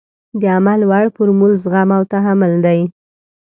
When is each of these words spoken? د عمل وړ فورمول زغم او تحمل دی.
د 0.39 0.43
عمل 0.55 0.81
وړ 0.89 1.05
فورمول 1.15 1.53
زغم 1.63 1.89
او 1.97 2.01
تحمل 2.13 2.53
دی. 2.65 2.79